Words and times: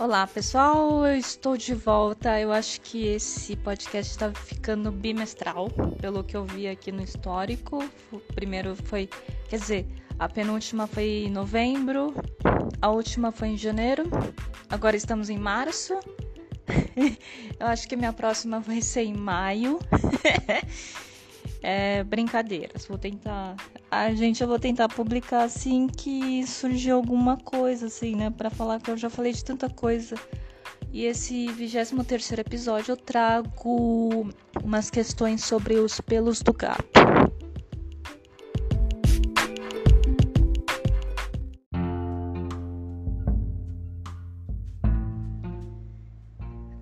Olá 0.00 0.26
pessoal, 0.26 1.06
eu 1.06 1.16
estou 1.16 1.56
de 1.56 1.72
volta. 1.72 2.40
Eu 2.40 2.52
acho 2.52 2.80
que 2.80 3.06
esse 3.06 3.54
podcast 3.54 4.10
está 4.10 4.32
ficando 4.34 4.90
bimestral, 4.90 5.70
pelo 6.00 6.24
que 6.24 6.36
eu 6.36 6.44
vi 6.44 6.66
aqui 6.66 6.90
no 6.90 7.00
histórico. 7.00 7.78
O 8.10 8.18
primeiro 8.18 8.74
foi, 8.74 9.08
quer 9.48 9.56
dizer, 9.60 9.86
a 10.18 10.28
penúltima 10.28 10.88
foi 10.88 11.26
em 11.26 11.30
novembro, 11.30 12.12
a 12.82 12.90
última 12.90 13.30
foi 13.30 13.48
em 13.50 13.56
janeiro, 13.56 14.02
agora 14.68 14.96
estamos 14.96 15.30
em 15.30 15.38
março. 15.38 15.94
eu 17.60 17.66
acho 17.68 17.86
que 17.88 17.94
minha 17.94 18.12
próxima 18.12 18.58
vai 18.58 18.82
ser 18.82 19.04
em 19.04 19.14
maio. 19.14 19.78
é, 21.64 22.04
brincadeiras. 22.04 22.86
Vou 22.86 22.98
tentar. 22.98 23.56
A 23.90 24.12
gente, 24.12 24.42
eu 24.42 24.46
vou 24.46 24.58
tentar 24.58 24.86
publicar 24.86 25.44
assim 25.44 25.86
que 25.86 26.46
surgir 26.46 26.90
alguma 26.90 27.38
coisa, 27.38 27.86
assim, 27.86 28.14
né? 28.14 28.28
Para 28.28 28.50
falar 28.50 28.78
que 28.80 28.90
eu 28.90 28.98
já 28.98 29.08
falei 29.08 29.32
de 29.32 29.42
tanta 29.42 29.70
coisa. 29.70 30.14
E 30.92 31.06
esse 31.06 31.46
23 31.48 32.32
episódio 32.32 32.92
eu 32.92 32.96
trago 32.98 34.30
umas 34.62 34.90
questões 34.90 35.42
sobre 35.42 35.76
os 35.76 36.02
pelos 36.02 36.42
do 36.42 36.52
gato. 36.52 36.84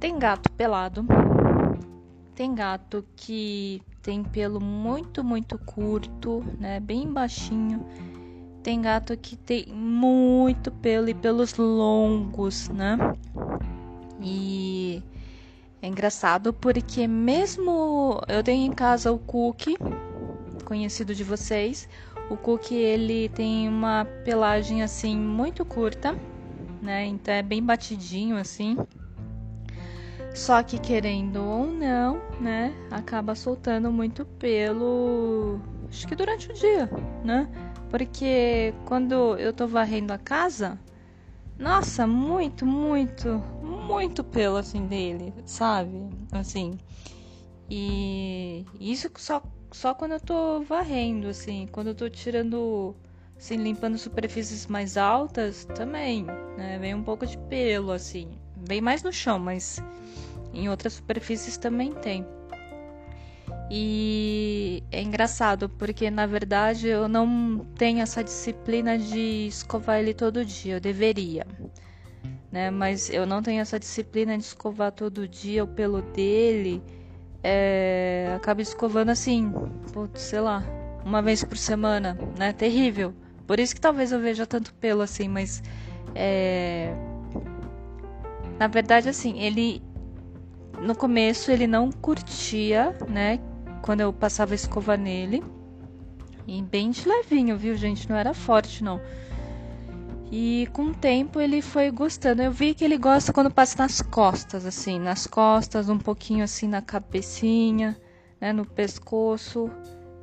Tem 0.01 0.19
gato 0.19 0.51
pelado, 0.53 1.07
tem 2.35 2.53
gato 2.53 3.07
que 3.15 3.81
tem 4.03 4.25
pelo 4.25 4.61
muito, 4.61 5.23
muito 5.23 5.57
curto, 5.59 6.45
né? 6.59 6.81
Bem 6.81 7.11
baixinho. 7.13 7.87
Tem 8.63 8.81
gato 8.81 9.17
que 9.17 9.37
tem 9.37 9.67
muito 9.69 10.71
pelo 10.71 11.09
e 11.09 11.15
pelos 11.15 11.55
longos, 11.57 12.69
né? 12.69 12.99
E 14.21 15.03
é 15.81 15.87
engraçado 15.87 16.53
porque 16.53 17.07
mesmo 17.07 18.21
eu 18.29 18.43
tenho 18.43 18.67
em 18.67 18.73
casa 18.73 19.11
o 19.13 19.19
Cookie, 19.19 19.77
conhecido 20.65 21.15
de 21.15 21.25
vocês. 21.25 21.89
O 22.31 22.37
Cookie 22.37 22.75
ele 22.75 23.29
tem 23.29 23.69
uma 23.69 24.05
pelagem 24.25 24.83
assim 24.83 25.17
muito 25.17 25.65
curta, 25.65 26.17
né? 26.81 27.07
Então 27.07 27.35
é 27.35 27.43
bem 27.43 27.63
batidinho 27.63 28.37
assim. 28.37 28.77
Só 30.35 30.63
que 30.63 30.79
querendo 30.79 31.43
ou 31.43 31.67
não, 31.67 32.21
né, 32.41 32.75
acaba 32.91 33.35
soltando 33.35 33.93
muito 33.93 34.25
pelo, 34.25 35.61
acho 35.89 36.09
que 36.09 36.15
durante 36.17 36.51
o 36.51 36.55
dia, 36.55 36.89
né? 37.23 37.49
Porque 37.91 38.73
quando 38.87 39.37
eu 39.37 39.53
tô 39.53 39.67
varrendo 39.67 40.13
a 40.13 40.19
casa, 40.19 40.81
nossa, 41.59 42.07
muito, 42.07 42.65
muito, 42.65 43.43
muito 43.63 44.25
pelo 44.25 44.57
assim 44.57 44.87
dele, 44.87 45.35
sabe? 45.45 46.09
Assim. 46.33 46.79
E 47.71 48.65
isso 48.81 49.11
só 49.17 49.43
só 49.71 49.95
quando 49.95 50.13
eu 50.13 50.21
tô 50.21 50.61
varrendo 50.63 51.29
assim, 51.29 51.67
quando 51.73 51.89
eu 51.89 51.95
tô 51.95 52.09
tirando 52.09 52.95
assim, 53.37 53.57
limpando 53.57 53.97
superfícies 53.99 54.67
mais 54.67 54.97
altas, 54.97 55.65
também, 55.75 56.25
né? 56.57 56.79
Vem 56.79 56.95
um 56.95 57.03
pouco 57.03 57.27
de 57.27 57.39
pelo 57.39 57.93
assim, 57.93 58.29
bem 58.57 58.81
mais 58.81 59.03
no 59.03 59.13
chão, 59.13 59.39
mas 59.39 59.83
em 60.53 60.69
outras 60.69 60.95
superfícies 60.95 61.57
também 61.57 61.93
tem. 61.93 62.27
E 63.71 64.83
é 64.91 65.01
engraçado 65.01 65.69
porque 65.69 66.11
na 66.11 66.27
verdade 66.27 66.89
eu 66.89 67.09
não 67.09 67.65
tenho 67.75 68.01
essa 68.01 68.23
disciplina 68.23 68.99
de 68.99 69.47
escovar 69.47 69.99
ele 69.99 70.13
todo 70.13 70.45
dia, 70.45 70.75
eu 70.75 70.81
deveria. 70.81 71.47
Né? 72.51 72.71
Mas 72.71 73.09
eu 73.09 73.25
não 73.25 73.43
tenho 73.43 73.63
essa 73.63 73.79
disciplina 73.79 74.37
de 74.37 74.45
escovar 74.45 74.93
todo 74.93 75.27
dia 75.27 75.65
o 75.65 75.67
pelo 75.67 76.03
dele. 76.03 76.83
É, 77.43 78.33
acabo 78.37 78.61
escovando 78.61 79.09
assim, 79.09 79.51
putz, 79.93 80.21
sei 80.21 80.41
lá, 80.41 80.63
uma 81.05 81.23
vez 81.23 81.43
por 81.43 81.57
semana, 81.57 82.17
né? 82.39 82.53
Terrível. 82.53 83.15
Por 83.47 83.59
isso 83.59 83.75
que 83.75 83.81
talvez 83.81 84.13
eu 84.13 84.21
veja 84.21 84.47
tanto 84.47 84.73
pelo 84.75 85.03
assim, 85.03 85.29
mas 85.29 85.63
é... 86.15 86.95
na 88.59 88.67
verdade 88.67 89.09
assim, 89.09 89.41
ele 89.41 89.83
no 90.81 90.95
começo 90.95 91.51
ele 91.51 91.67
não 91.67 91.91
curtia, 91.91 92.97
né? 93.09 93.39
Quando 93.83 94.01
eu 94.01 94.13
passava 94.13 94.53
a 94.53 94.55
escova 94.55 94.97
nele. 94.97 95.43
E 96.47 96.61
bem 96.63 96.91
de 96.91 97.07
levinho, 97.07 97.57
viu, 97.57 97.77
gente? 97.77 98.09
Não 98.09 98.17
era 98.17 98.35
forte, 98.35 98.83
não. 98.83 99.01
E 100.31 100.67
com 100.73 100.85
o 100.85 100.95
tempo 100.95 101.41
ele 101.41 101.61
foi 101.61 101.91
gostando. 101.91 102.43
Eu 102.43 102.51
vi 102.51 102.75
que 102.75 102.85
ele 102.85 102.97
gosta 102.97 103.33
quando 103.33 103.51
passa 103.53 103.77
nas 103.79 104.01
costas, 104.01 104.65
assim, 104.65 104.99
nas 104.99 105.27
costas, 105.27 105.91
um 105.91 105.99
pouquinho 105.99 106.43
assim 106.43 106.67
na 106.67 106.81
cabecinha, 106.81 107.97
né, 108.41 108.51
no 108.51 108.65
pescoço. 108.65 109.71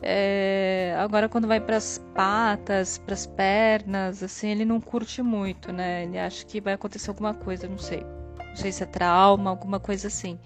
É... 0.01 0.95
Agora 0.97 1.29
quando 1.29 1.47
vai 1.47 1.59
para 1.59 1.77
as 1.77 1.99
patas, 2.15 2.97
para 2.97 3.13
as 3.13 3.27
pernas, 3.27 4.23
assim, 4.23 4.49
ele 4.49 4.65
não 4.65 4.81
curte 4.81 5.21
muito, 5.21 5.71
né? 5.71 6.03
Ele 6.05 6.17
acha 6.17 6.43
que 6.43 6.59
vai 6.59 6.73
acontecer 6.73 7.11
alguma 7.11 7.35
coisa, 7.35 7.67
não 7.67 7.77
sei. 7.77 8.03
Sei 8.59 8.71
se 8.71 8.83
é 8.83 8.85
trauma, 8.85 9.49
alguma 9.49 9.79
coisa 9.79 10.07
assim. 10.07 10.37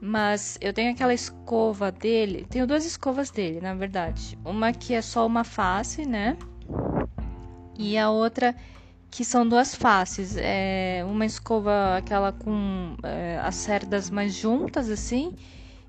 Mas 0.00 0.58
eu 0.60 0.72
tenho 0.72 0.92
aquela 0.92 1.14
escova 1.14 1.90
dele. 1.90 2.46
Tenho 2.48 2.66
duas 2.66 2.84
escovas 2.84 3.30
dele, 3.30 3.60
na 3.60 3.74
verdade. 3.74 4.38
Uma 4.44 4.72
que 4.72 4.94
é 4.94 5.02
só 5.02 5.26
uma 5.26 5.42
face, 5.42 6.06
né? 6.06 6.36
E 7.78 7.96
a 7.96 8.10
outra 8.10 8.54
que 9.10 9.24
são 9.24 9.48
duas 9.48 9.74
faces. 9.74 10.36
É 10.36 11.04
uma 11.08 11.26
escova 11.26 11.96
aquela 11.96 12.32
com 12.32 12.96
é, 13.02 13.40
as 13.42 13.56
cerdas 13.56 14.10
mais 14.10 14.34
juntas, 14.34 14.90
assim. 14.90 15.34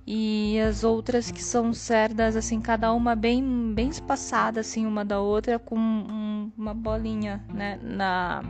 E 0.07 0.59
as 0.61 0.83
outras 0.83 1.29
que 1.29 1.43
são 1.43 1.71
cerdas, 1.71 2.35
assim, 2.35 2.59
cada 2.59 2.91
uma 2.93 3.15
bem, 3.15 3.73
bem 3.75 3.89
espaçada, 3.89 4.61
assim, 4.61 4.87
uma 4.87 5.05
da 5.05 5.19
outra, 5.19 5.59
com 5.59 5.77
um, 5.77 6.51
uma 6.57 6.73
bolinha, 6.73 7.43
né? 7.53 7.79
Na, 7.83 8.41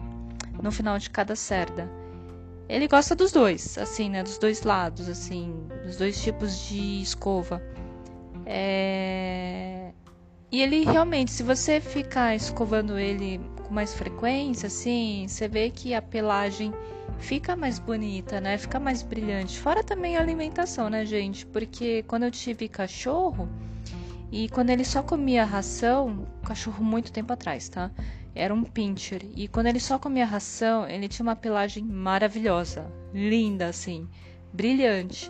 no 0.62 0.72
final 0.72 0.98
de 0.98 1.10
cada 1.10 1.36
cerda. 1.36 1.90
Ele 2.70 2.88
gosta 2.88 3.16
dos 3.16 3.32
dois, 3.32 3.80
assim, 3.80 4.12
né? 4.12 4.22
Dos 4.22 4.38
dois 4.38 4.62
lados, 4.62 5.10
assim, 5.10 5.68
dos 5.84 5.98
dois 5.98 6.22
tipos 6.22 6.68
de 6.68 7.02
escova. 7.02 7.60
É... 8.46 9.92
E 10.52 10.62
ele 10.62 10.84
realmente, 10.84 11.32
se 11.32 11.42
você 11.42 11.82
ficar 11.82 12.36
escovando 12.36 12.98
ele 12.98 13.42
com 13.68 13.74
mais 13.74 13.94
frequência, 13.96 14.68
assim, 14.68 15.26
você 15.28 15.48
vê 15.48 15.72
que 15.72 15.96
a 15.96 16.02
pelagem 16.02 16.72
fica 17.18 17.56
mais 17.56 17.80
bonita, 17.80 18.40
né? 18.40 18.56
Fica 18.58 18.80
mais 18.80 19.02
brilhante. 19.02 19.60
Fora 19.60 19.84
também 19.84 20.16
a 20.16 20.22
alimentação, 20.22 20.90
né, 20.90 21.06
gente? 21.06 21.48
Porque 21.48 22.04
quando 22.04 22.24
eu 22.24 22.32
tive 22.32 22.68
cachorro 22.68 23.50
e 24.32 24.48
quando 24.50 24.70
ele 24.70 24.86
só 24.86 25.02
comia 25.02 25.44
ração, 25.44 26.28
cachorro 26.44 26.84
muito 26.84 27.12
tempo 27.12 27.34
atrás, 27.34 27.68
tá? 27.68 27.92
Era 28.40 28.54
um 28.54 28.64
pincher. 28.64 29.22
E 29.36 29.50
quando 29.50 29.68
ele 29.68 29.82
só 29.82 30.00
comia 30.00 30.26
ração, 30.26 30.88
ele 30.88 31.10
tinha 31.10 31.26
uma 31.26 31.36
pelagem 31.36 31.84
maravilhosa. 31.84 32.90
Linda, 33.14 33.68
assim. 33.68 34.08
Brilhante. 34.54 35.30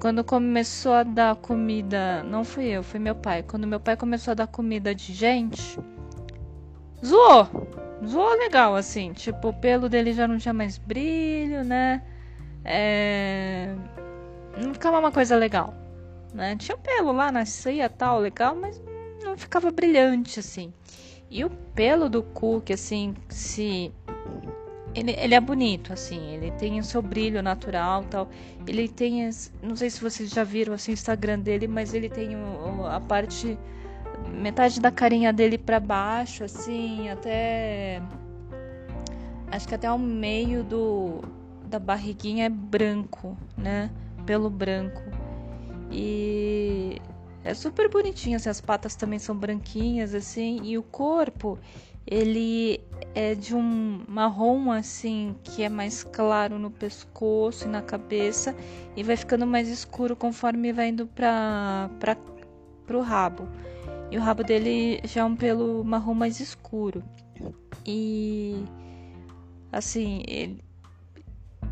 Quando 0.00 0.22
começou 0.22 0.92
a 0.92 1.02
dar 1.02 1.34
comida. 1.34 2.22
Não 2.22 2.44
fui 2.44 2.66
eu, 2.66 2.84
foi 2.84 3.00
meu 3.00 3.16
pai. 3.16 3.42
Quando 3.42 3.66
meu 3.66 3.80
pai 3.80 3.96
começou 3.96 4.30
a 4.30 4.34
dar 4.34 4.46
comida 4.46 4.94
de 4.94 5.12
gente. 5.12 5.80
Zoou! 7.04 7.48
Zoou 8.06 8.38
legal, 8.38 8.76
assim. 8.76 9.12
Tipo, 9.12 9.48
o 9.48 9.52
pelo 9.52 9.88
dele 9.88 10.12
já 10.12 10.28
não 10.28 10.38
tinha 10.38 10.54
mais 10.54 10.78
brilho, 10.78 11.64
né? 11.64 12.04
É... 12.64 13.74
Não 14.56 14.72
ficava 14.72 15.00
uma 15.00 15.10
coisa 15.10 15.34
legal. 15.34 15.74
Né? 16.32 16.54
Tinha 16.56 16.76
pelo 16.76 17.10
lá, 17.10 17.32
nascia 17.32 17.88
tal, 17.88 18.20
legal, 18.20 18.54
mas 18.54 18.80
não 19.24 19.36
ficava 19.36 19.72
brilhante, 19.72 20.38
assim. 20.38 20.72
E 21.34 21.44
o 21.44 21.50
pelo 21.50 22.08
do 22.08 22.22
Cook, 22.22 22.70
assim, 22.70 23.12
se. 23.28 23.92
Ele, 24.94 25.10
ele 25.18 25.34
é 25.34 25.40
bonito, 25.40 25.92
assim, 25.92 26.32
ele 26.32 26.52
tem 26.52 26.78
o 26.78 26.84
seu 26.84 27.02
brilho 27.02 27.42
natural 27.42 28.04
tal. 28.04 28.28
Ele 28.64 28.86
tem. 28.86 29.28
Não 29.60 29.74
sei 29.74 29.90
se 29.90 30.00
vocês 30.00 30.30
já 30.30 30.44
viram 30.44 30.74
assim, 30.74 30.92
o 30.92 30.94
Instagram 30.94 31.40
dele, 31.40 31.66
mas 31.66 31.92
ele 31.92 32.08
tem 32.08 32.36
o, 32.36 32.86
a 32.86 33.00
parte. 33.00 33.58
Metade 34.32 34.80
da 34.80 34.92
carinha 34.92 35.32
dele 35.32 35.58
para 35.58 35.80
baixo, 35.80 36.44
assim, 36.44 37.08
até. 37.08 38.00
Acho 39.50 39.66
que 39.66 39.74
até 39.74 39.90
o 39.90 39.98
meio 39.98 40.62
do, 40.62 41.20
da 41.66 41.80
barriguinha 41.80 42.46
é 42.46 42.48
branco, 42.48 43.36
né? 43.58 43.90
Pelo 44.24 44.48
branco. 44.48 45.02
E 45.90 47.02
é 47.44 47.52
super 47.52 47.90
bonitinho, 47.90 48.36
assim, 48.36 48.48
as 48.48 48.60
patas 48.60 48.96
também 48.96 49.18
são 49.18 49.36
branquinhas, 49.36 50.14
assim, 50.14 50.60
e 50.64 50.78
o 50.78 50.82
corpo, 50.82 51.58
ele 52.06 52.80
é 53.14 53.34
de 53.34 53.54
um 53.54 54.02
marrom, 54.08 54.72
assim, 54.72 55.36
que 55.44 55.62
é 55.62 55.68
mais 55.68 56.02
claro 56.02 56.58
no 56.58 56.70
pescoço 56.70 57.66
e 57.66 57.70
na 57.70 57.82
cabeça, 57.82 58.56
e 58.96 59.02
vai 59.02 59.16
ficando 59.16 59.46
mais 59.46 59.68
escuro 59.68 60.16
conforme 60.16 60.72
vai 60.72 60.88
indo 60.88 61.06
para 61.06 61.90
pra, 62.00 62.16
pro 62.86 63.02
rabo. 63.02 63.46
E 64.10 64.16
o 64.16 64.20
rabo 64.20 64.42
dele 64.42 65.00
já 65.04 65.20
é 65.20 65.24
um 65.24 65.36
pelo 65.36 65.84
marrom 65.84 66.14
mais 66.14 66.40
escuro. 66.40 67.04
E, 67.86 68.64
assim, 69.70 70.22
ele, 70.26 70.63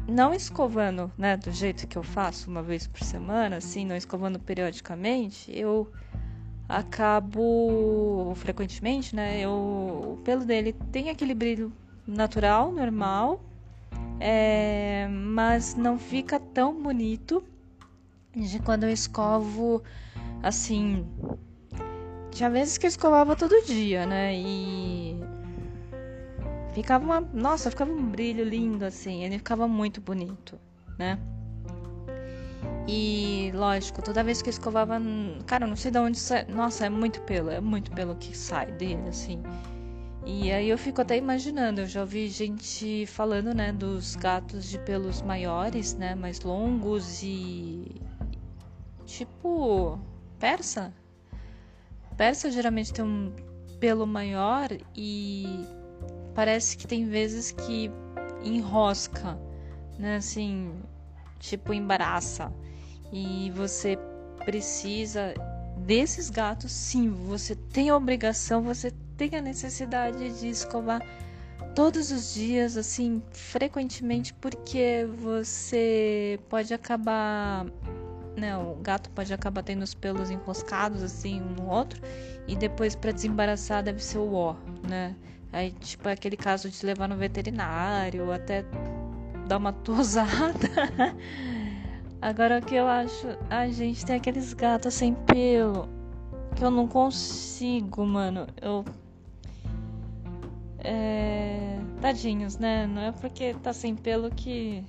não 0.08 0.34
escovando, 0.34 1.10
né, 1.16 1.36
do 1.36 1.50
jeito 1.50 1.86
que 1.86 1.96
eu 1.96 2.02
faço 2.02 2.50
uma 2.50 2.62
vez 2.62 2.86
por 2.86 3.02
semana, 3.02 3.56
assim, 3.56 3.84
não 3.84 3.96
escovando 3.96 4.38
periodicamente, 4.38 5.50
eu 5.56 5.90
acabo 6.68 8.32
frequentemente, 8.36 9.14
né? 9.14 9.40
Eu, 9.40 9.50
o 9.50 10.20
pelo 10.24 10.44
dele 10.44 10.72
tem 10.90 11.10
aquele 11.10 11.34
brilho 11.34 11.72
natural, 12.06 12.72
normal, 12.72 13.42
é, 14.18 15.06
mas 15.08 15.74
não 15.74 15.98
fica 15.98 16.40
tão 16.40 16.82
bonito 16.82 17.44
de 18.34 18.58
quando 18.60 18.84
eu 18.84 18.90
escovo 18.90 19.82
assim. 20.42 21.06
Tinha 22.30 22.48
vezes 22.48 22.78
que 22.78 22.86
eu 22.86 22.88
escovava 22.88 23.36
todo 23.36 23.64
dia, 23.66 24.06
né? 24.06 24.34
E 24.34 25.11
ficava 26.72 27.04
uma. 27.04 27.20
Nossa, 27.20 27.70
ficava 27.70 27.90
um 27.90 28.10
brilho 28.10 28.44
lindo 28.44 28.84
assim. 28.84 29.24
Ele 29.24 29.38
ficava 29.38 29.68
muito 29.68 30.00
bonito, 30.00 30.58
né? 30.98 31.18
E 32.88 33.52
lógico, 33.54 34.02
toda 34.02 34.24
vez 34.24 34.42
que 34.42 34.48
eu 34.48 34.52
escovava, 34.52 35.00
cara, 35.46 35.66
não 35.66 35.76
sei 35.76 35.90
de 35.90 35.98
onde 35.98 36.18
sai. 36.18 36.44
Nossa, 36.46 36.86
é 36.86 36.90
muito 36.90 37.20
pelo, 37.22 37.50
é 37.50 37.60
muito 37.60 37.90
pelo 37.92 38.16
que 38.16 38.36
sai 38.36 38.72
dele, 38.72 39.08
assim. 39.08 39.42
E 40.24 40.52
aí 40.52 40.68
eu 40.68 40.78
fico 40.78 41.00
até 41.00 41.16
imaginando, 41.16 41.80
eu 41.80 41.86
já 41.86 42.00
ouvi 42.00 42.28
gente 42.28 43.06
falando, 43.06 43.52
né, 43.52 43.72
dos 43.72 44.14
gatos 44.14 44.68
de 44.68 44.78
pelos 44.78 45.20
maiores, 45.20 45.94
né, 45.94 46.14
mais 46.14 46.40
longos 46.40 47.22
e 47.24 48.00
tipo 49.04 49.98
persa. 50.38 50.94
Persa 52.16 52.52
geralmente 52.52 52.92
tem 52.92 53.04
um 53.04 53.32
pelo 53.80 54.06
maior 54.06 54.68
e 54.94 55.66
parece 56.34 56.76
que 56.76 56.86
tem 56.86 57.04
vezes 57.04 57.52
que 57.52 57.90
enrosca, 58.42 59.38
né, 59.98 60.16
assim, 60.16 60.72
tipo 61.38 61.72
embaraça. 61.72 62.52
E 63.12 63.50
você 63.54 63.98
precisa 64.44 65.34
desses 65.76 66.30
gatos, 66.30 66.72
sim, 66.72 67.10
você 67.10 67.54
tem 67.54 67.90
a 67.90 67.96
obrigação, 67.96 68.62
você 68.62 68.90
tem 69.16 69.34
a 69.36 69.40
necessidade 69.40 70.40
de 70.40 70.48
escovar 70.48 71.02
todos 71.74 72.10
os 72.10 72.34
dias, 72.34 72.76
assim, 72.76 73.22
frequentemente, 73.32 74.32
porque 74.34 75.06
você 75.18 76.38
pode 76.48 76.72
acabar. 76.72 77.66
Né, 78.34 78.56
o 78.56 78.76
gato 78.76 79.10
pode 79.10 79.32
acabar 79.34 79.62
tendo 79.62 79.82
os 79.82 79.92
pelos 79.92 80.30
enroscados 80.30 81.02
assim 81.02 81.38
um 81.42 81.50
no 81.50 81.68
outro 81.68 82.00
e 82.48 82.56
depois 82.56 82.96
para 82.96 83.12
desembaraçar 83.12 83.82
deve 83.82 84.02
ser 84.02 84.16
o 84.16 84.32
ó, 84.32 84.56
né? 84.88 85.14
Aí 85.52 85.70
tipo 85.72 86.08
é 86.08 86.12
aquele 86.12 86.36
caso 86.36 86.70
de 86.70 86.84
levar 86.84 87.08
no 87.08 87.16
veterinário, 87.16 88.32
até 88.32 88.64
dar 89.46 89.58
uma 89.58 89.72
tosada. 89.84 90.68
Agora 92.20 92.58
o 92.58 92.62
que 92.62 92.74
eu 92.74 92.86
acho, 92.86 93.26
a 93.50 93.68
gente 93.68 94.06
tem 94.06 94.16
aqueles 94.16 94.54
gatos 94.54 94.94
sem 94.94 95.14
pelo 95.14 95.88
que 96.56 96.64
eu 96.64 96.70
não 96.70 96.86
consigo, 96.86 98.06
mano. 98.06 98.46
Eu 98.60 98.84
é... 100.78 101.78
tadinhos, 102.00 102.58
né? 102.58 102.86
Não 102.86 103.02
é 103.02 103.12
porque 103.12 103.54
tá 103.54 103.72
sem 103.72 103.94
pelo 103.94 104.30
que 104.30 104.84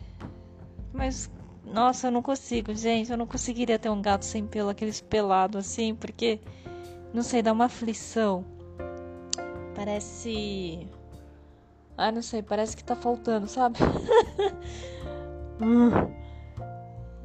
mas 0.93 1.29
nossa, 1.65 2.07
eu 2.07 2.11
não 2.11 2.21
consigo, 2.21 2.73
gente, 2.75 3.11
eu 3.11 3.17
não 3.17 3.25
conseguiria 3.25 3.79
ter 3.79 3.89
um 3.89 4.01
gato 4.01 4.23
sem 4.25 4.45
pelo, 4.45 4.69
aqueles 4.69 5.01
pelados 5.01 5.65
assim, 5.65 5.95
porque 5.95 6.39
não 7.13 7.23
sei, 7.23 7.41
dá 7.41 7.51
uma 7.51 7.65
aflição. 7.65 8.45
Parece 9.83 10.87
ah, 11.97 12.09
não 12.09 12.21
sei, 12.21 12.41
parece 12.41 12.77
que 12.77 12.85
tá 12.85 12.95
faltando, 12.95 13.47
sabe? 13.47 13.79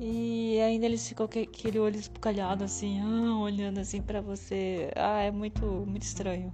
E 0.01 0.61
ainda 0.61 0.87
eles 0.87 1.09
ficam 1.09 1.27
com 1.27 1.41
aquele 1.41 1.79
olho 1.79 1.97
espucalhado 1.97 2.65
assim, 2.65 3.01
ah, 3.01 3.37
olhando 3.39 3.79
assim 3.79 4.03
para 4.03 4.21
você. 4.21 4.91
Ah, 4.97 5.23
é 5.23 5.31
muito, 5.31 5.65
muito 5.65 6.03
estranho. 6.03 6.53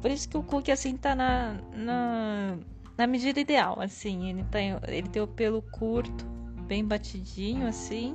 Por 0.00 0.10
isso 0.10 0.26
que 0.28 0.36
o 0.36 0.42
Cook 0.42 0.70
assim 0.70 0.96
tá 0.96 1.14
na, 1.14 1.58
na, 1.74 2.58
na 2.98 3.06
medida 3.06 3.40
ideal, 3.40 3.78
assim. 3.80 4.28
Ele, 4.30 4.44
tá, 4.44 4.58
ele 4.88 5.08
tem 5.08 5.22
o 5.22 5.26
pelo 5.26 5.62
curto, 5.62 6.26
bem 6.66 6.84
batidinho 6.84 7.66
assim. 7.66 8.14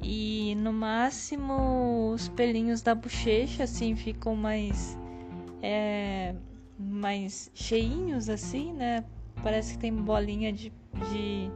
E 0.00 0.54
no 0.56 0.72
máximo 0.72 2.12
os 2.12 2.28
pelinhos 2.28 2.82
da 2.82 2.94
bochecha 2.94 3.64
assim 3.64 3.94
ficam 3.94 4.34
mais 4.34 4.96
é, 5.64 6.34
mais 6.78 7.50
cheinhos 7.54 8.28
assim, 8.28 8.74
né? 8.74 9.02
Parece 9.42 9.72
que 9.72 9.78
tem 9.78 9.92
bolinha 9.94 10.52
de, 10.52 10.70
de 11.10 11.50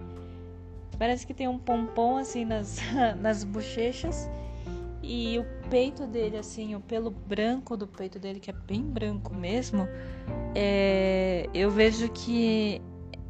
Parece 0.98 1.24
que 1.24 1.32
tem 1.32 1.46
um 1.46 1.58
pompom 1.58 2.16
assim 2.16 2.44
nas, 2.44 2.78
nas 3.20 3.44
bochechas. 3.44 4.28
E 5.00 5.38
o 5.38 5.44
peito 5.70 6.06
dele, 6.06 6.36
assim, 6.36 6.74
o 6.74 6.80
pelo 6.80 7.10
branco 7.10 7.76
do 7.76 7.86
peito 7.86 8.18
dele, 8.18 8.40
que 8.40 8.50
é 8.50 8.52
bem 8.52 8.82
branco 8.82 9.32
mesmo, 9.32 9.88
é, 10.54 11.48
eu 11.54 11.70
vejo 11.70 12.10
que 12.10 12.82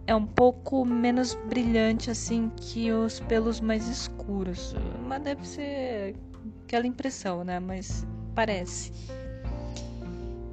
é 0.07 0.15
um 0.15 0.27
pouco 0.27 0.85
menos 0.85 1.35
brilhante, 1.47 2.11
assim, 2.11 2.51
que 2.57 2.91
os 2.91 3.21
pelos 3.21 3.61
mais 3.61 3.87
escuros. 3.87 4.75
Mas 5.07 5.23
deve 5.23 5.47
ser 5.47 6.17
aquela 6.65 6.87
impressão, 6.87 7.45
né? 7.45 7.61
Mas 7.61 8.07
parece. 8.35 8.91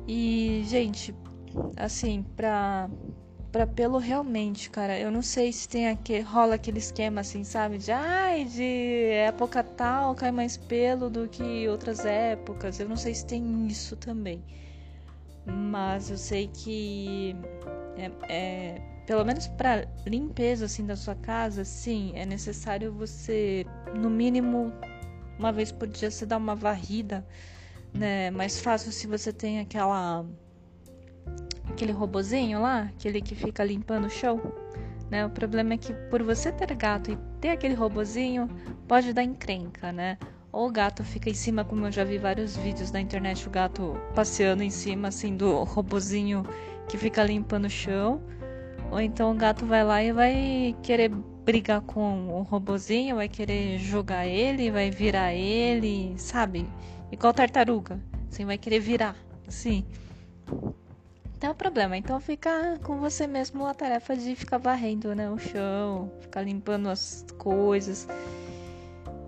E, 0.07 0.63
gente, 0.65 1.15
assim, 1.77 2.23
pra 2.35 2.89
para 3.51 3.65
pelo 3.65 3.97
realmente, 3.97 4.69
cara. 4.69 4.99
Eu 4.99 5.09
não 5.09 5.21
sei 5.21 5.53
se 5.53 5.65
tem 5.69 5.87
aquele, 5.87 6.19
rola 6.19 6.55
aquele 6.55 6.77
esquema 6.77 7.21
assim, 7.21 7.45
sabe? 7.45 7.77
De 7.77 7.89
ai, 7.89 8.43
de 8.43 9.11
época 9.13 9.63
tal 9.63 10.13
cai 10.13 10.29
mais 10.29 10.57
pelo 10.57 11.09
do 11.09 11.29
que 11.29 11.65
outras 11.69 12.05
épocas. 12.05 12.81
Eu 12.81 12.89
não 12.89 12.97
sei 12.97 13.15
se 13.15 13.25
tem 13.25 13.65
isso 13.67 13.95
também. 13.95 14.43
Mas 15.45 16.09
eu 16.09 16.17
sei 16.17 16.49
que 16.49 17.33
é, 17.95 18.11
é 18.27 18.81
pelo 19.07 19.23
menos 19.23 19.47
para 19.47 19.87
limpeza 20.05 20.65
assim 20.65 20.85
da 20.85 20.97
sua 20.97 21.15
casa, 21.15 21.63
sim, 21.63 22.11
é 22.15 22.25
necessário 22.25 22.91
você 22.91 23.65
no 23.97 24.09
mínimo 24.09 24.73
uma 25.39 25.51
vez 25.53 25.71
por 25.71 25.87
dia 25.87 26.11
você 26.11 26.25
dar 26.25 26.37
uma 26.37 26.55
varrida, 26.55 27.25
né? 27.95 28.29
Mais 28.31 28.59
fácil 28.59 28.91
se 28.91 29.07
você 29.07 29.31
tem 29.31 29.59
aquela 29.59 30.25
aquele 31.69 31.91
robozinho 31.91 32.61
lá, 32.61 32.83
aquele 32.95 33.21
que 33.21 33.35
fica 33.35 33.63
limpando 33.63 34.05
o 34.05 34.09
chão, 34.09 34.39
né? 35.09 35.25
O 35.25 35.29
problema 35.29 35.73
é 35.73 35.77
que 35.77 35.93
por 36.09 36.21
você 36.23 36.51
ter 36.51 36.73
gato 36.75 37.11
e 37.11 37.17
ter 37.41 37.49
aquele 37.49 37.73
robozinho, 37.73 38.49
pode 38.87 39.13
dar 39.13 39.23
encrenca, 39.23 39.91
né? 39.91 40.17
Ou 40.51 40.67
o 40.69 40.71
gato 40.71 41.03
fica 41.03 41.29
em 41.29 41.33
cima, 41.33 41.65
como 41.65 41.85
eu 41.85 41.91
já 41.91 42.03
vi 42.03 42.17
vários 42.17 42.55
vídeos 42.55 42.91
na 42.91 43.01
internet, 43.01 43.45
o 43.47 43.51
gato 43.51 43.97
passeando 44.15 44.63
em 44.63 44.69
cima 44.69 45.09
assim 45.09 45.35
do 45.35 45.63
robozinho 45.63 46.43
que 46.87 46.97
fica 46.97 47.23
limpando 47.23 47.65
o 47.65 47.69
chão. 47.69 48.21
Ou 48.91 49.01
então 49.01 49.31
o 49.31 49.35
gato 49.35 49.65
vai 49.65 49.83
lá 49.83 50.03
e 50.03 50.13
vai 50.13 50.75
querer 50.81 51.09
brigar 51.09 51.81
com 51.81 52.29
o 52.29 52.41
robozinho, 52.43 53.17
vai 53.17 53.27
querer 53.27 53.77
jogar 53.77 54.25
ele, 54.25 54.71
vai 54.71 54.89
virar 54.89 55.33
ele, 55.33 56.13
sabe? 56.17 56.65
Igual 57.11 57.33
tartaruga. 57.33 57.99
Assim, 58.31 58.45
vai 58.45 58.57
querer 58.57 58.79
virar, 58.79 59.15
assim. 59.47 59.85
Então 61.37 61.49
é 61.49 61.53
o 61.53 61.55
problema. 61.55 61.97
Então 61.97 62.19
fica 62.19 62.79
com 62.83 62.97
você 62.99 63.27
mesmo 63.27 63.65
a 63.65 63.73
tarefa 63.73 64.15
de 64.15 64.35
ficar 64.35 64.57
varrendo, 64.57 65.13
né, 65.13 65.29
o 65.29 65.37
chão, 65.37 66.11
ficar 66.19 66.41
limpando 66.41 66.89
as 66.89 67.25
coisas. 67.37 68.07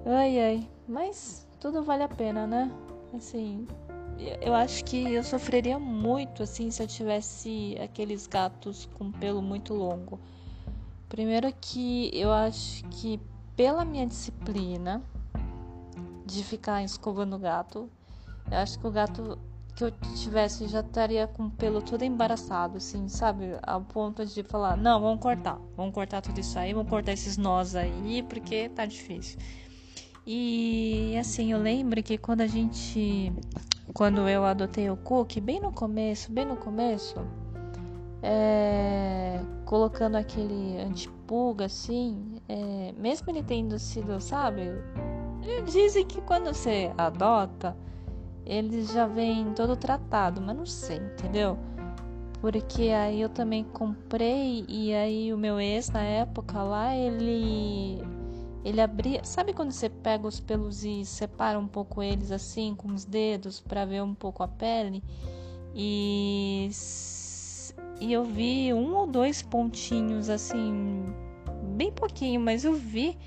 Ai 0.05 0.39
ai, 0.39 0.69
mas 0.87 1.47
tudo 1.59 1.83
vale 1.83 2.03
a 2.03 2.07
pena, 2.07 2.47
né? 2.47 2.71
Assim, 3.13 3.67
eu 4.41 4.53
acho 4.53 4.83
que 4.85 5.13
eu 5.13 5.23
sofreria 5.23 5.77
muito 5.77 6.43
assim 6.43 6.71
se 6.71 6.81
eu 6.81 6.87
tivesse 6.87 7.77
aqueles 7.81 8.25
gatos 8.25 8.89
com 8.97 9.11
pelo 9.11 9.41
muito 9.41 9.73
longo. 9.73 10.19
Primeiro 11.09 11.53
que 11.61 12.09
eu 12.13 12.31
acho 12.31 12.83
que 12.85 13.19
pela 13.55 13.85
minha 13.85 14.05
disciplina 14.05 15.01
de 16.27 16.43
ficar 16.43 16.83
escovando 16.83 17.35
o 17.35 17.39
gato, 17.39 17.89
eu 18.51 18.57
acho 18.57 18.77
que 18.77 18.85
o 18.85 18.91
gato 18.91 19.39
que 19.75 19.83
eu 19.83 19.91
tivesse 20.15 20.67
já 20.67 20.79
estaria 20.79 21.27
com 21.27 21.45
o 21.45 21.51
pelo 21.51 21.81
todo 21.81 22.01
embaraçado, 22.03 22.77
assim, 22.77 23.07
sabe? 23.07 23.57
A 23.61 23.79
ponto 23.79 24.25
de 24.25 24.43
falar: 24.43 24.75
não, 24.75 24.99
vamos 24.99 25.21
cortar, 25.21 25.59
vamos 25.75 25.93
cortar 25.93 26.21
tudo 26.21 26.39
isso 26.39 26.57
aí, 26.57 26.73
vamos 26.73 26.89
cortar 26.89 27.13
esses 27.13 27.37
nós 27.37 27.75
aí, 27.75 28.23
porque 28.27 28.69
tá 28.69 28.85
difícil. 28.85 29.39
E 30.25 31.15
assim, 31.17 31.53
eu 31.53 31.59
lembro 31.59 32.01
que 32.03 32.17
quando 32.17 32.41
a 32.41 32.47
gente. 32.47 33.31
Quando 33.93 34.27
eu 34.27 34.43
adotei 34.43 34.89
o 34.89 34.97
Cook, 34.97 35.39
bem 35.39 35.59
no 35.59 35.71
começo, 35.71 36.31
bem 36.31 36.45
no 36.45 36.57
começo, 36.57 37.15
é, 38.21 39.39
colocando 39.65 40.15
aquele 40.15 40.77
antipulga 40.81 41.65
assim, 41.65 42.41
é, 42.49 42.93
mesmo 42.97 43.29
ele 43.29 43.41
tendo 43.41 43.79
sido, 43.79 44.19
sabe? 44.19 44.63
Dizem 45.65 46.05
que 46.05 46.21
quando 46.21 46.53
você 46.53 46.91
adota, 46.97 47.75
ele 48.45 48.83
já 48.83 49.07
vem 49.07 49.53
todo 49.53 49.75
tratado, 49.75 50.41
mas 50.41 50.55
não 50.55 50.65
sei, 50.65 50.97
entendeu? 50.97 51.57
Porque 52.41 52.89
aí 52.89 53.21
eu 53.21 53.29
também 53.29 53.63
comprei 53.63 54.65
e 54.67 54.93
aí 54.93 55.33
o 55.33 55.37
meu 55.37 55.59
ex 55.59 55.89
na 55.89 56.03
época 56.03 56.61
lá, 56.61 56.95
ele 56.95 58.01
ele 58.63 58.81
abria, 58.81 59.23
sabe 59.23 59.53
quando 59.53 59.71
você 59.71 59.89
pega 59.89 60.27
os 60.27 60.39
pelos 60.39 60.83
e 60.83 61.05
separa 61.05 61.57
um 61.57 61.67
pouco 61.67 62.03
eles 62.03 62.31
assim 62.31 62.75
com 62.75 62.89
os 62.89 63.05
dedos 63.05 63.61
para 63.61 63.85
ver 63.85 64.03
um 64.03 64.13
pouco 64.13 64.43
a 64.43 64.47
pele? 64.47 65.01
E 65.73 66.69
e 67.99 68.13
eu 68.13 68.23
vi 68.23 68.73
um 68.73 68.95
ou 68.95 69.07
dois 69.07 69.41
pontinhos 69.41 70.29
assim, 70.29 71.05
bem 71.75 71.91
pouquinho, 71.91 72.39
mas 72.39 72.63
eu 72.63 72.73
vi. 72.73 73.17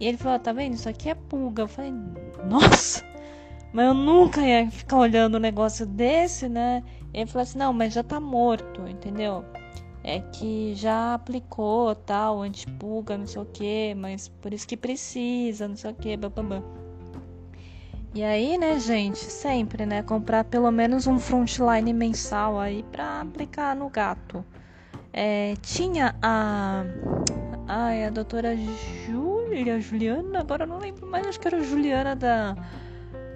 E 0.00 0.06
ele 0.06 0.16
falou: 0.16 0.38
"Tá 0.38 0.52
vendo? 0.52 0.74
Isso 0.74 0.88
aqui 0.88 1.08
é 1.10 1.14
pulga". 1.14 1.62
Eu 1.62 1.68
falei: 1.68 1.92
"Nossa!" 2.44 3.04
Mas 3.72 3.86
eu 3.86 3.94
nunca 3.94 4.40
ia 4.40 4.70
ficar 4.70 4.96
olhando 4.96 5.36
um 5.36 5.40
negócio 5.40 5.86
desse, 5.86 6.48
né? 6.48 6.82
Ele 7.12 7.26
falou 7.26 7.42
assim: 7.42 7.58
não, 7.58 7.72
mas 7.72 7.92
já 7.92 8.02
tá 8.02 8.18
morto, 8.20 8.86
entendeu? 8.88 9.44
É 10.02 10.20
que 10.20 10.74
já 10.74 11.14
aplicou 11.14 11.94
tal, 11.94 12.40
antipulga, 12.42 13.18
não 13.18 13.26
sei 13.26 13.42
o 13.42 13.44
que, 13.44 13.94
mas 13.94 14.28
por 14.28 14.54
isso 14.54 14.66
que 14.66 14.76
precisa, 14.76 15.68
não 15.68 15.76
sei 15.76 15.90
o 15.90 15.94
que, 15.94 16.16
bababá. 16.16 16.62
E 18.14 18.22
aí, 18.24 18.56
né, 18.56 18.78
gente, 18.80 19.18
sempre, 19.18 19.84
né, 19.84 20.02
comprar 20.02 20.44
pelo 20.44 20.70
menos 20.70 21.06
um 21.06 21.18
frontline 21.18 21.92
mensal 21.92 22.58
aí 22.58 22.82
pra 22.90 23.20
aplicar 23.20 23.76
no 23.76 23.90
gato. 23.90 24.44
É, 25.12 25.54
tinha 25.60 26.14
a. 26.22 26.84
Ai, 27.66 28.06
a 28.06 28.10
doutora 28.10 28.54
Júlia, 29.58 29.80
Juliana, 29.80 30.38
agora 30.38 30.62
eu 30.62 30.68
não 30.68 30.78
lembro 30.78 31.04
mais, 31.04 31.26
acho 31.26 31.40
que 31.40 31.48
era 31.48 31.56
a 31.56 31.62
Juliana 31.62 32.14
da 32.14 32.56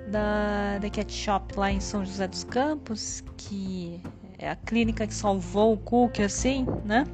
da, 0.07 0.79
da 0.79 0.91
Cat 0.91 1.13
Shop 1.13 1.59
lá 1.59 1.73
em 1.73 1.81
São 1.81 2.05
José 2.05 2.29
dos 2.29 2.45
Campos, 2.45 3.25
que 3.37 4.01
é 4.39 4.51
a 4.51 4.55
clínica 4.55 5.05
que 5.05 5.15
salvou 5.15 5.73
o 5.73 5.77
Cook, 5.77 6.21
assim, 6.21 6.65
né? 6.85 7.05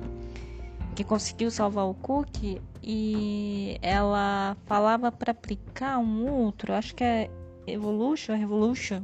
Que 0.94 1.04
conseguiu 1.04 1.50
salvar 1.50 1.86
o 1.86 1.94
Cook 1.94 2.60
e 2.82 3.78
ela 3.80 4.54
falava 4.66 5.10
para 5.10 5.30
aplicar 5.30 5.98
um 5.98 6.30
outro, 6.30 6.74
acho 6.74 6.94
que 6.94 7.04
é 7.04 7.30
Evolution, 7.66 8.34
Revolution, 8.36 9.02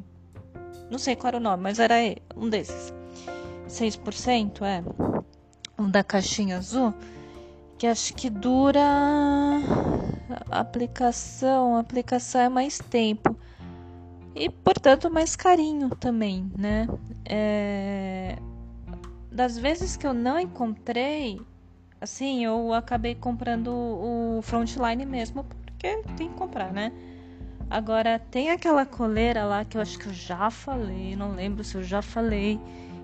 não 0.90 0.98
sei 0.98 1.16
qual 1.16 1.28
era 1.28 1.36
o 1.38 1.40
nome, 1.40 1.62
mas 1.62 1.78
era 1.78 1.94
um 2.36 2.50
desses. 2.50 2.92
6% 3.68 4.62
é 4.62 4.84
um 5.78 5.88
da 5.88 6.04
caixinha 6.04 6.58
azul, 6.58 6.92
que 7.84 7.88
acho 7.88 8.14
que 8.14 8.30
dura 8.30 8.80
a 10.50 10.60
aplicação, 10.60 11.76
a 11.76 11.80
aplicação 11.80 12.40
é 12.40 12.48
mais 12.48 12.78
tempo 12.78 13.36
e, 14.34 14.48
portanto, 14.48 15.10
mais 15.10 15.36
carinho 15.36 15.90
também, 15.90 16.50
né? 16.56 16.88
É... 17.26 18.38
Das 19.30 19.58
vezes 19.58 19.98
que 19.98 20.06
eu 20.06 20.14
não 20.14 20.40
encontrei, 20.40 21.38
assim, 22.00 22.42
eu 22.42 22.72
acabei 22.72 23.14
comprando 23.14 23.68
o 23.68 24.40
Frontline 24.40 25.04
mesmo, 25.04 25.44
porque 25.44 26.02
tem 26.16 26.30
que 26.30 26.34
comprar, 26.36 26.72
né? 26.72 26.90
Agora, 27.68 28.18
tem 28.18 28.50
aquela 28.50 28.86
coleira 28.86 29.44
lá 29.44 29.62
que 29.62 29.76
eu 29.76 29.82
acho 29.82 29.98
que 29.98 30.06
eu 30.06 30.14
já 30.14 30.50
falei, 30.50 31.14
não 31.16 31.32
lembro 31.32 31.62
se 31.62 31.74
eu 31.74 31.82
já 31.82 32.00
falei 32.00 32.58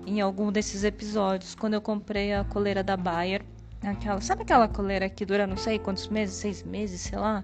em 0.07 0.21
algum 0.21 0.51
desses 0.51 0.83
episódios, 0.83 1.53
quando 1.53 1.75
eu 1.75 1.81
comprei 1.81 2.33
a 2.33 2.43
coleira 2.43 2.83
da 2.83 2.97
Bayer. 2.97 3.43
Aquela, 3.83 4.21
sabe 4.21 4.43
aquela 4.43 4.67
coleira 4.67 5.09
que 5.09 5.25
dura 5.25 5.47
não 5.47 5.57
sei 5.57 5.79
quantos 5.79 6.07
meses, 6.07 6.35
seis 6.35 6.63
meses, 6.63 7.01
sei 7.01 7.17
lá, 7.17 7.43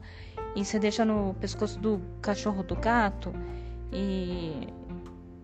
e 0.56 0.64
você 0.64 0.78
deixa 0.78 1.04
no 1.04 1.34
pescoço 1.36 1.80
do 1.80 2.00
cachorro 2.22 2.64
do 2.64 2.76
gato? 2.76 3.34
E. 3.92 4.68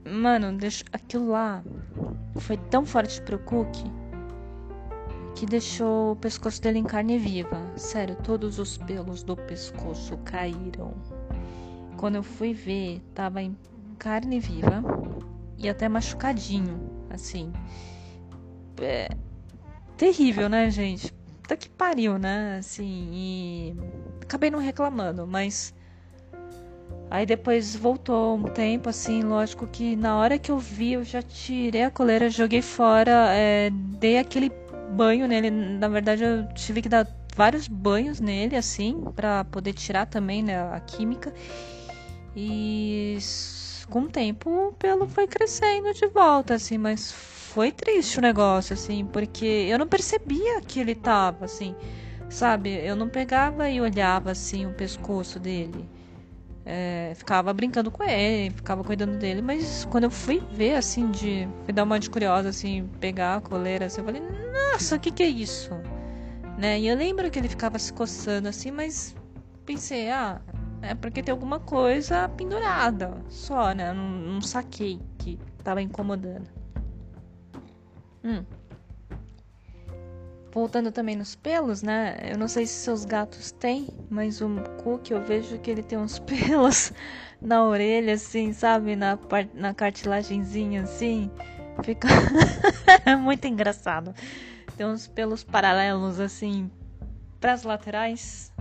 Mano, 0.06 0.56
deixa... 0.58 0.84
aquilo 0.92 1.30
lá 1.30 1.64
foi 2.40 2.58
tão 2.58 2.86
forte 2.86 3.22
pro 3.22 3.40
Cook 3.40 3.74
que 5.36 5.46
deixou 5.46 6.12
o 6.12 6.16
pescoço 6.16 6.62
dele 6.62 6.80
em 6.80 6.84
carne 6.84 7.18
viva. 7.18 7.60
Sério, 7.76 8.16
todos 8.24 8.60
os 8.60 8.78
pelos 8.78 9.24
do 9.24 9.36
pescoço 9.36 10.18
caíram. 10.18 10.94
Quando 11.98 12.16
eu 12.16 12.24
fui 12.24 12.54
ver, 12.54 13.02
tava 13.14 13.42
em 13.42 13.58
carne 13.98 14.40
viva 14.40 14.84
e 15.58 15.70
até 15.70 15.90
machucadinho, 15.90 16.80
assim. 17.10 17.52
É... 18.80 19.10
Terrível, 19.98 20.50
né, 20.50 20.70
gente? 20.70 21.14
Puta 21.42 21.58
que 21.58 21.70
pariu, 21.70 22.18
né? 22.18 22.58
Assim, 22.60 23.10
e 23.14 23.76
acabei 24.22 24.50
não 24.50 24.60
reclamando, 24.60 25.28
mas 25.28 25.74
Aí 27.14 27.28
depois 27.28 27.76
voltou 27.76 28.36
um 28.36 28.44
tempo, 28.44 28.90
assim, 28.90 29.22
lógico 29.22 29.68
que 29.68 29.96
na 29.96 30.18
hora 30.18 30.40
que 30.40 30.52
eu 30.52 30.58
vi, 30.58 30.94
eu 30.94 31.04
já 31.04 31.22
tirei 31.22 31.84
a 31.84 31.92
coleira, 31.92 32.28
joguei 32.28 32.62
fora, 32.64 33.28
é, 33.30 33.70
dei 33.72 34.18
aquele 34.18 34.52
banho 34.90 35.28
nele. 35.28 35.52
Na 35.52 35.88
verdade, 35.88 36.24
eu 36.24 36.48
tive 36.56 36.82
que 36.82 36.90
dar 36.90 37.08
vários 37.36 37.68
banhos 37.68 38.20
nele, 38.20 38.56
assim, 38.56 39.00
para 39.16 39.44
poder 39.44 39.74
tirar 39.74 40.08
também 40.08 40.42
né, 40.42 40.60
a 40.60 40.80
química. 40.80 41.32
E 42.36 43.20
com 43.92 44.02
o 44.02 44.10
tempo 44.10 44.50
o 44.50 44.74
pelo 44.74 45.08
foi 45.08 45.28
crescendo 45.28 45.94
de 45.94 46.08
volta, 46.08 46.56
assim, 46.56 46.80
mas 46.80 47.12
foi 47.54 47.72
triste 47.72 48.18
o 48.18 48.22
negócio, 48.22 48.74
assim, 48.74 49.06
porque 49.06 49.46
eu 49.46 49.78
não 49.78 49.88
percebia 49.88 50.60
que 50.62 50.80
ele 50.80 50.96
tava, 50.96 51.46
assim, 51.46 51.76
sabe? 52.28 52.72
Eu 52.84 52.96
não 52.96 53.08
pegava 53.08 53.70
e 53.70 53.80
olhava, 53.80 54.32
assim, 54.32 54.66
o 54.66 54.74
pescoço 54.74 55.40
dele. 55.40 55.88
É, 56.66 57.14
ficava 57.16 57.54
brincando 57.54 57.92
com 57.92 58.04
ele, 58.04 58.50
ficava 58.50 58.84
cuidando 58.84 59.20
dele, 59.20 59.42
mas 59.42 59.86
quando 59.92 60.06
eu 60.06 60.10
fui 60.10 60.42
ver, 60.52 60.76
assim, 60.76 61.12
de. 61.12 61.48
fui 61.64 61.74
dar 61.74 61.84
uma 61.84 62.00
de 62.00 62.10
curiosa, 62.10 62.50
assim, 62.50 62.90
pegar 63.00 63.36
a 63.36 63.42
coleira, 63.42 63.86
assim, 63.86 64.02
eu 64.02 64.06
falei, 64.06 64.22
nossa, 64.72 64.96
o 64.96 65.00
que 65.00 65.12
que 65.12 65.22
é 65.22 65.28
isso? 65.28 65.70
Né? 66.58 66.80
E 66.80 66.88
eu 66.88 66.98
lembro 66.98 67.30
que 67.30 67.38
ele 67.38 67.50
ficava 67.50 67.78
se 67.78 67.94
coçando 67.94 68.48
assim, 68.50 68.72
mas 68.72 69.16
pensei, 69.64 70.10
ah, 70.10 70.42
é 70.82 70.96
porque 70.96 71.22
tem 71.22 71.32
alguma 71.32 71.60
coisa 71.60 72.28
pendurada, 72.30 73.14
só, 73.30 73.74
né? 73.74 73.94
Não, 73.94 74.10
não 74.10 74.42
saquei 74.42 75.00
que 75.20 75.38
tava 75.64 75.84
incomodando. 75.84 76.63
Hum 78.24 78.44
voltando 80.54 80.92
também 80.92 81.16
nos 81.16 81.36
pelos, 81.36 81.82
né? 81.82 82.16
Eu 82.32 82.38
não 82.38 82.48
sei 82.48 82.68
se 82.68 82.74
seus 82.74 83.04
gatos 83.04 83.52
têm, 83.52 83.88
mas 84.10 84.40
o 84.40 84.48
Cook 84.84 85.10
eu 85.10 85.22
vejo 85.24 85.58
que 85.58 85.72
ele 85.72 85.82
tem 85.82 85.98
uns 85.98 86.20
pelos 86.20 86.94
na 87.42 87.64
orelha, 87.66 88.14
assim, 88.14 88.54
sabe? 88.54 88.96
Na, 88.96 89.18
na 89.54 89.74
cartilagenzinha, 89.74 90.84
assim. 90.84 91.32
Fica 91.84 92.08
muito 93.20 93.46
engraçado. 93.48 94.14
Tem 94.78 94.86
uns 94.86 95.08
pelos 95.08 95.44
paralelos, 95.44 96.20
assim, 96.20 96.70
para 97.42 97.54
as 97.54 97.64
laterais, 97.64 98.54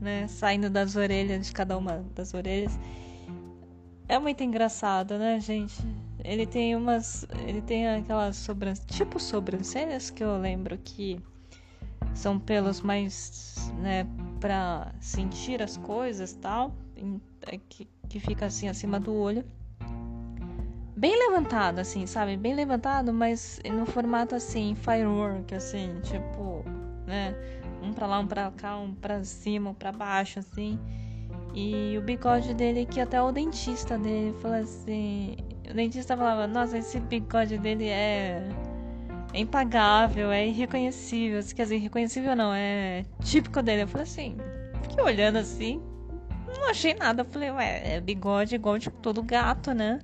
né? 0.00 0.28
Saindo 0.28 0.70
das 0.70 0.94
orelhas, 0.94 1.48
de 1.48 1.52
cada 1.52 1.76
uma 1.76 2.04
das 2.14 2.32
orelhas. 2.32 2.78
É 4.08 4.18
muito 4.18 4.42
engraçado, 4.44 5.18
né, 5.18 5.40
gente? 5.40 5.82
Ele 6.24 6.46
tem 6.46 6.76
umas. 6.76 7.26
Ele 7.46 7.60
tem 7.60 7.88
aquelas 7.88 8.36
sobrancelhas. 8.36 8.96
Tipo 8.96 9.18
sobrancelhas 9.18 10.10
que 10.10 10.22
eu 10.22 10.38
lembro 10.38 10.78
que 10.78 11.20
são 12.14 12.38
pelos 12.38 12.80
mais, 12.80 13.72
né, 13.78 14.06
para 14.40 14.92
sentir 15.00 15.62
as 15.62 15.76
coisas 15.76 16.32
tal, 16.32 16.74
é 17.46 17.58
que, 17.68 17.88
que 18.08 18.18
fica 18.18 18.46
assim 18.46 18.68
acima 18.68 18.98
do 18.98 19.14
olho. 19.14 19.44
Bem 20.96 21.16
levantado, 21.16 21.78
assim, 21.78 22.06
sabe? 22.06 22.36
Bem 22.36 22.54
levantado, 22.54 23.12
mas 23.12 23.58
no 23.64 23.86
formato 23.86 24.34
assim, 24.34 24.74
firework, 24.74 25.54
assim, 25.54 25.98
tipo, 26.02 26.62
né? 27.06 27.34
Um 27.82 27.92
pra 27.94 28.06
lá, 28.06 28.18
um 28.18 28.26
pra 28.26 28.50
cá, 28.50 28.76
um 28.76 28.94
pra 28.94 29.24
cima, 29.24 29.70
um 29.70 29.74
pra 29.74 29.92
baixo, 29.92 30.40
assim. 30.40 30.78
E 31.54 31.96
o 31.96 32.02
bigode 32.02 32.52
dele, 32.52 32.84
que 32.84 33.00
até 33.00 33.20
o 33.22 33.32
dentista 33.32 33.96
dele 33.96 34.36
falou 34.40 34.58
assim. 34.58 35.36
O 35.70 35.74
dentista 35.74 36.16
falava, 36.16 36.46
nossa, 36.46 36.78
esse 36.78 36.98
bigode 36.98 37.56
dele 37.58 37.88
é 37.88 38.42
é 39.32 39.38
impagável, 39.38 40.30
é 40.30 40.46
irreconhecível. 40.46 41.40
Quer 41.54 41.62
dizer, 41.62 41.76
irreconhecível 41.76 42.34
não, 42.34 42.52
é 42.52 43.04
típico 43.22 43.62
dele. 43.62 43.82
Eu 43.82 43.88
falei 43.88 44.04
assim, 44.04 44.36
fiquei 44.82 45.02
olhando 45.02 45.36
assim, 45.36 45.80
não 46.56 46.68
achei 46.68 46.94
nada. 46.94 47.22
Eu 47.22 47.26
falei, 47.26 47.50
ué, 47.50 47.96
é 47.96 48.00
bigode 48.00 48.54
igual 48.54 48.78
de 48.78 48.90
todo 48.90 49.22
gato, 49.22 49.72
né? 49.72 50.00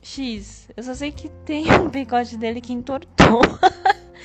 X. 0.00 0.68
Eu 0.76 0.82
só 0.82 0.94
sei 0.94 1.10
que 1.10 1.28
tem 1.44 1.66
um 1.80 1.88
bigode 1.88 2.36
dele 2.36 2.60
que 2.60 2.72
entortou. 2.72 3.40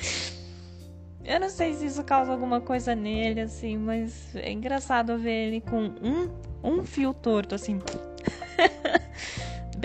eu 1.24 1.40
não 1.40 1.48
sei 1.50 1.74
se 1.74 1.86
isso 1.86 2.04
causa 2.04 2.30
alguma 2.30 2.60
coisa 2.60 2.94
nele, 2.94 3.40
assim, 3.40 3.76
mas 3.76 4.34
é 4.36 4.52
engraçado 4.52 5.18
ver 5.18 5.48
ele 5.48 5.60
com 5.60 5.82
um, 5.82 6.30
um 6.62 6.84
fio 6.84 7.12
torto, 7.12 7.54
assim. 7.56 7.80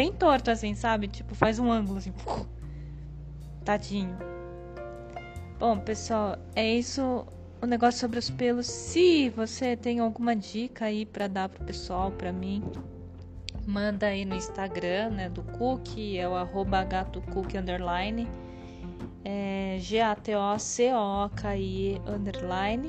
Bem 0.02 0.12
torto, 0.12 0.50
assim, 0.50 0.74
sabe? 0.74 1.08
Tipo, 1.08 1.36
faz 1.36 1.60
um 1.60 1.72
ângulo, 1.72 2.00
assim. 2.00 2.12
Tadinho. 3.64 4.18
Bom, 5.60 5.78
pessoal, 5.78 6.40
é 6.56 6.74
isso 6.74 7.24
o 7.62 7.68
negócio 7.68 8.00
sobre 8.00 8.18
os 8.18 8.28
pelos. 8.32 8.66
Se 8.66 9.30
você 9.30 9.78
tem 9.78 10.00
alguma 10.00 10.36
dica 10.36 10.86
aí 10.86 11.06
para 11.06 11.28
dar 11.28 11.50
pro 11.50 11.64
pessoal, 11.64 12.10
para 12.10 12.34
mim, 12.34 12.64
manda 13.68 14.08
aí 14.08 14.26
no 14.26 14.34
Instagram, 14.34 15.12
né, 15.12 15.30
do 15.30 15.44
Cook, 15.44 15.96
é 16.18 16.28
o 16.28 16.34
arroba 16.34 16.80
underline. 17.56 18.28
é 19.24 19.78
G-A-T-O-C-O-K-I 19.80 20.42
underline. 22.08 22.88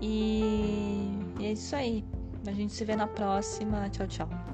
E 0.00 1.08
é 1.40 1.50
isso 1.50 1.74
aí. 1.74 2.04
A 2.46 2.52
gente 2.52 2.72
se 2.72 2.84
vê 2.84 2.94
na 2.94 3.08
próxima. 3.08 3.90
Tchau, 3.90 4.06
tchau. 4.06 4.53